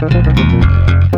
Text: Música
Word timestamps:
Música 0.00 1.09